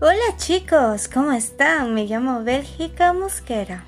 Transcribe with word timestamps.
Hola 0.00 0.36
chicos, 0.38 1.06
¿cómo 1.06 1.30
están? 1.30 1.94
Me 1.94 2.06
llamo 2.06 2.42
Bélgica 2.42 3.12
Mosquera. 3.12 3.84